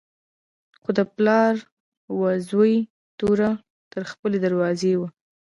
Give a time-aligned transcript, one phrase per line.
[0.81, 1.55] خو د پلار
[2.17, 2.73] و زوی
[3.19, 3.51] توره
[3.91, 5.09] تر خپلې دروازې وه.